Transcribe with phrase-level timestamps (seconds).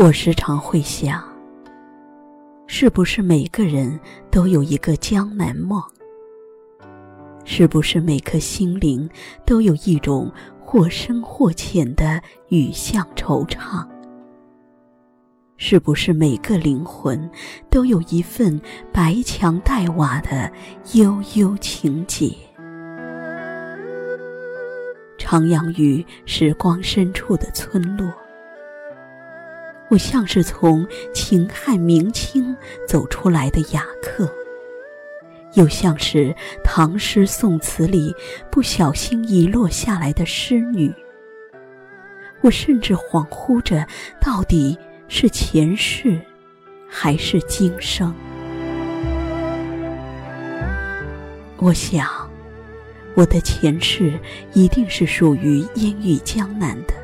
[0.00, 1.20] 我时常会想，
[2.68, 3.98] 是不是每个人
[4.30, 5.82] 都有一个江南梦？
[7.44, 9.10] 是不是每颗心灵
[9.44, 13.84] 都有一种或深或浅的雨巷惆怅？
[15.56, 17.28] 是不是每个灵魂
[17.68, 18.60] 都有一份
[18.92, 20.48] 白墙黛瓦的
[20.92, 22.32] 悠悠情结？
[25.18, 28.08] 徜徉于时光深处的村落。
[29.90, 32.54] 我像是从秦汉明清
[32.86, 34.30] 走出来的雅客，
[35.54, 38.14] 又像是唐诗宋词里
[38.50, 40.92] 不小心遗落下来的诗女。
[42.42, 43.86] 我甚至恍惚着，
[44.20, 46.20] 到底是前世，
[46.86, 48.12] 还是今生？
[51.56, 52.06] 我想，
[53.14, 54.12] 我的前世
[54.52, 56.94] 一定是属于烟雨江南的。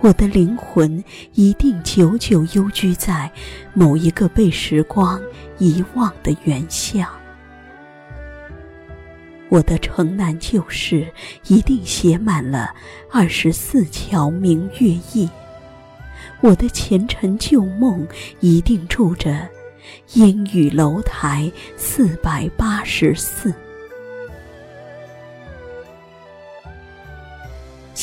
[0.00, 1.02] 我的灵魂
[1.34, 3.30] 一定久久幽居在
[3.74, 5.20] 某一个被时光
[5.58, 7.08] 遗忘的原乡。
[9.48, 11.06] 我的城南旧事
[11.48, 12.72] 一定写满了
[13.10, 15.28] 二十四桥明月夜。
[16.40, 18.06] 我的前尘旧梦
[18.38, 19.48] 一定住着
[20.14, 23.52] 烟雨楼台四百八十四。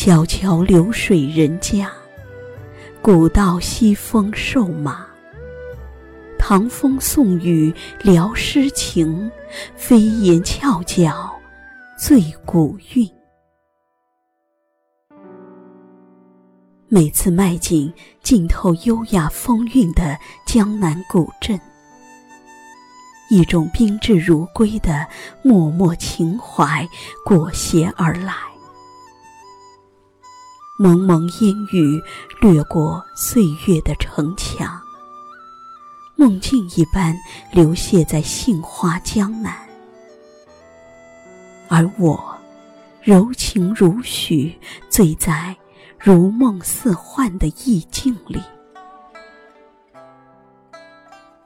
[0.05, 1.91] 小桥流水人家，
[3.01, 5.03] 古道西风瘦马。
[6.37, 9.31] 唐风宋雨聊诗情，
[9.75, 11.35] 飞檐翘角
[11.97, 13.09] 醉古韵。
[16.87, 21.59] 每次迈进浸透优雅风韵的江南古镇，
[23.31, 25.07] 一种宾至如归的
[25.41, 26.87] 脉脉情怀
[27.25, 28.54] 裹挟而来。
[30.77, 32.03] 蒙蒙烟雨
[32.41, 34.77] 掠过岁月的城墙，
[36.17, 37.15] 梦境一般
[37.49, 39.57] 流泻在杏花江南，
[41.69, 42.37] 而我
[43.01, 44.53] 柔情如许，
[44.89, 45.55] 醉在
[45.97, 48.41] 如梦似幻的意境里。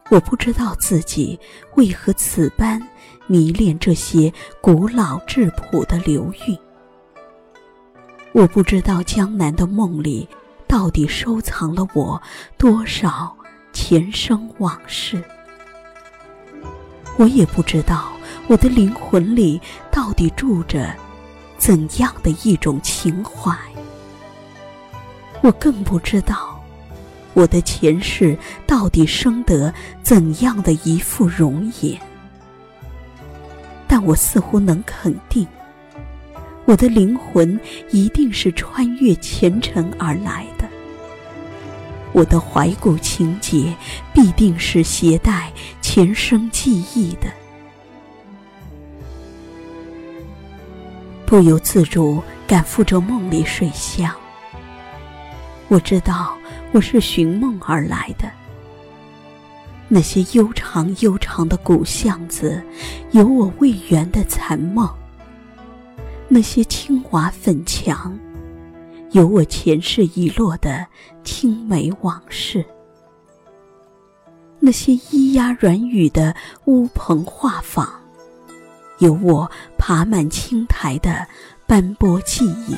[0.09, 1.39] 我不知道自己
[1.75, 2.81] 为何此般
[3.28, 6.57] 迷恋这些古老质朴的流韵。
[8.31, 10.28] 我不知道江南的梦里，
[10.67, 12.22] 到底收藏了我
[12.57, 13.35] 多少
[13.73, 15.23] 前生往事。
[17.18, 18.12] 我也不知道
[18.47, 19.59] 我的灵魂里
[19.91, 20.95] 到底住着
[21.57, 23.53] 怎样的一种情怀。
[25.41, 26.62] 我更不知道
[27.34, 28.38] 我的前世
[28.68, 29.73] 到底生得
[30.03, 32.00] 怎样的一副容颜。
[33.88, 35.47] 但我似乎能肯定。
[36.69, 37.59] 我的灵魂
[37.90, 40.69] 一定是穿越前尘而来的，
[42.13, 43.75] 我的怀古情结
[44.13, 47.28] 必定是携带前生记忆的。
[51.25, 54.13] 不由自主赶赴着梦里水乡。
[55.69, 56.38] 我知道
[56.72, 58.30] 我是寻梦而来的，
[59.88, 62.62] 那些悠长悠长的古巷子，
[63.09, 64.88] 有我未圆的残梦。
[66.31, 68.17] 那些青瓦粉墙，
[69.13, 70.85] 有我前世遗落的
[71.23, 72.63] 青梅往事；
[74.59, 76.35] 那些咿呀软语的
[76.66, 77.89] 乌篷画舫，
[79.00, 81.28] 有我爬满青苔的
[81.66, 82.75] 斑驳记忆；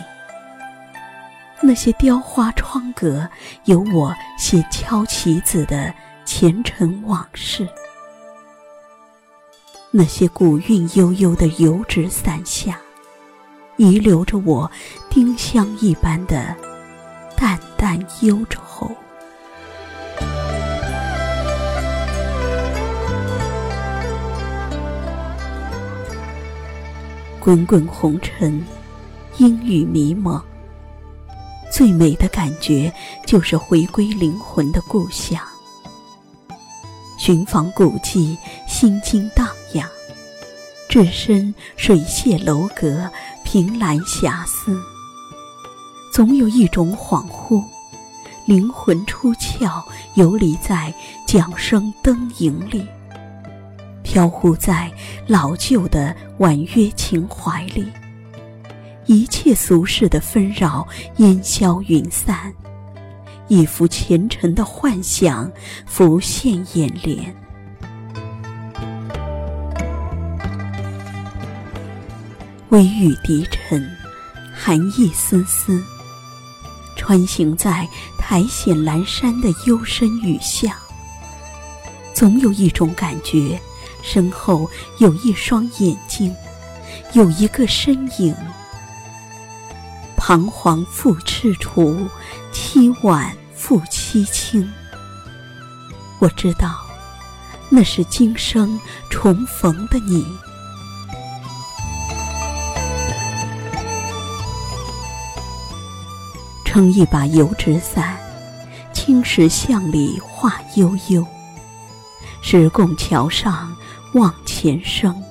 [1.61, 3.29] 那些雕花窗格，
[3.65, 7.65] 有我写敲棋子的前尘往事；
[9.91, 12.79] 那些古韵悠悠的油纸伞下。
[13.81, 14.69] 遗留着我
[15.09, 16.55] 丁香一般的
[17.35, 18.95] 淡淡忧愁。
[27.39, 28.63] 滚滚红尘，
[29.39, 30.39] 阴雨迷蒙。
[31.71, 32.93] 最美的感觉
[33.25, 35.41] 就是回归灵魂的故乡，
[37.17, 38.37] 寻访古迹，
[38.67, 39.89] 心经荡漾，
[40.87, 43.09] 置身水榭楼阁。
[43.51, 44.81] 凭栏遐思，
[46.09, 47.61] 总有一种恍惚，
[48.45, 49.83] 灵魂出窍，
[50.13, 50.93] 游离在
[51.27, 52.87] 桨声灯影里，
[54.03, 54.89] 飘忽在
[55.27, 57.91] 老旧的婉约情怀里，
[59.05, 60.87] 一切俗世的纷扰
[61.17, 62.53] 烟消云散，
[63.49, 65.51] 一幅前尘的幻想
[65.85, 67.35] 浮现眼帘。
[72.71, 73.85] 微雨低沉，
[74.55, 75.83] 寒意丝丝，
[76.95, 77.85] 穿行在
[78.17, 80.73] 苔藓阑珊的幽深雨巷，
[82.13, 83.59] 总有一种感觉，
[84.01, 84.69] 身后
[84.99, 86.33] 有一双眼睛，
[87.11, 88.33] 有一个身影。
[90.15, 92.07] 彷徨复踟蹰，
[92.53, 94.71] 凄婉复凄清。
[96.19, 96.79] 我知道，
[97.67, 98.79] 那是今生
[99.09, 100.25] 重逢的你。
[106.73, 108.17] 撑一把油纸伞，
[108.93, 111.27] 青石巷里话悠悠。
[112.41, 113.75] 石拱桥上
[114.13, 115.21] 望前生，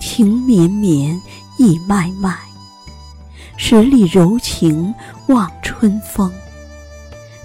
[0.00, 1.16] 情绵绵
[1.56, 2.36] 意脉脉。
[3.56, 4.92] 十里柔情
[5.28, 6.32] 望春风，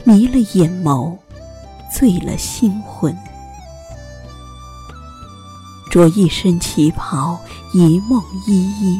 [0.04, 1.16] 迷了眼眸，
[1.96, 3.16] 醉了心魂。
[5.92, 7.40] 着一身旗袍，
[7.72, 9.00] 一梦依依，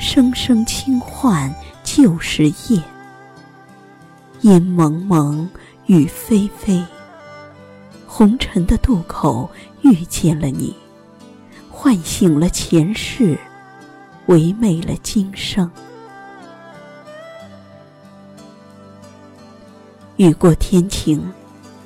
[0.00, 1.54] 声声轻唤。
[1.94, 2.82] 旧时夜，
[4.40, 5.46] 烟蒙蒙，
[5.84, 6.82] 雨霏霏。
[8.06, 9.50] 红尘的渡口
[9.82, 10.74] 遇见了你，
[11.70, 13.38] 唤醒了前世，
[14.24, 15.70] 唯美了今生。
[20.16, 21.22] 雨过天晴，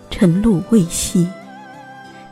[0.09, 1.27] 晨露未晞，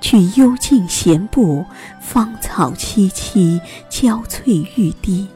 [0.00, 1.64] 去幽静闲步，
[2.00, 5.26] 芳草萋萋，娇翠欲滴。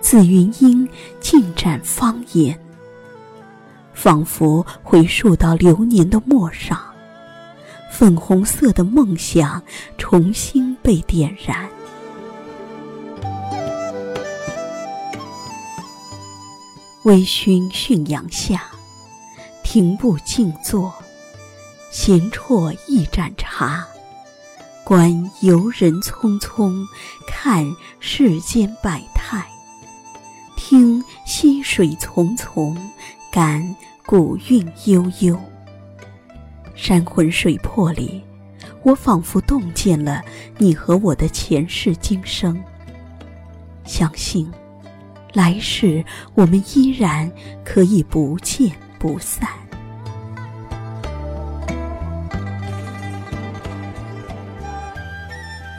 [0.00, 0.88] 紫云英
[1.20, 2.58] 尽展芳颜，
[3.92, 6.80] 仿佛回溯到流年的陌上，
[7.92, 9.62] 粉红色的梦想
[9.98, 11.68] 重新被点燃。
[17.02, 18.62] 微醺驯阳下，
[19.62, 20.94] 停步静坐，
[21.90, 23.86] 闲啜一盏茶，
[24.84, 26.86] 观游人匆匆，
[27.26, 27.66] 看
[28.00, 29.46] 世间百态。
[30.70, 32.76] 听溪水淙淙，
[33.32, 33.74] 感
[34.04, 35.40] 古韵悠悠。
[36.74, 38.22] 山魂水魄里，
[38.82, 40.22] 我仿佛洞见了
[40.58, 42.62] 你和我的前世今生。
[43.86, 44.52] 相信，
[45.32, 46.04] 来世
[46.34, 47.32] 我们依然
[47.64, 49.48] 可以不见不散。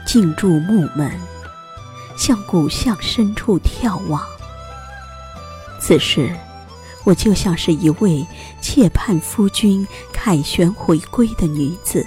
[0.04, 1.12] 静住木门，
[2.18, 4.20] 向古巷深处眺望。
[5.90, 6.32] 此时，
[7.04, 8.24] 我就像是一位
[8.62, 12.06] 切盼夫君凯旋回归的女子，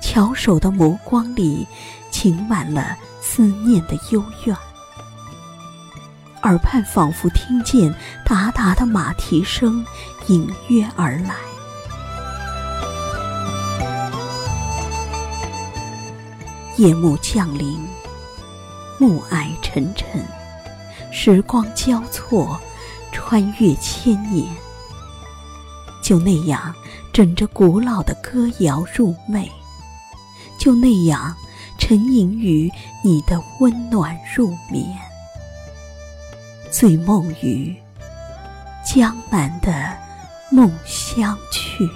[0.00, 1.66] 巧手的眸光里
[2.12, 4.56] 噙满了思念的幽怨，
[6.44, 7.92] 耳畔仿佛听见
[8.24, 9.84] 达达的马蹄声
[10.28, 11.34] 隐约而来。
[16.76, 17.84] 夜幕降临，
[19.00, 20.24] 暮霭沉沉。
[21.18, 22.60] 时光交错，
[23.10, 24.46] 穿越千年，
[26.02, 26.74] 就那样
[27.10, 29.48] 枕着古老的歌谣入寐，
[30.60, 31.34] 就那样
[31.78, 32.70] 沉吟于
[33.02, 34.86] 你的温暖入眠，
[36.70, 37.74] 醉梦于
[38.84, 39.96] 江南的
[40.50, 41.88] 梦乡去。